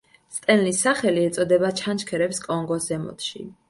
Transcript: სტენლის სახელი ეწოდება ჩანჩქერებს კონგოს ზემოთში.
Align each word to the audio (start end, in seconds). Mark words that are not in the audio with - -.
სტენლის 0.37 0.79
სახელი 0.85 1.27
ეწოდება 1.29 1.73
ჩანჩქერებს 1.83 2.45
კონგოს 2.51 2.93
ზემოთში. 2.93 3.49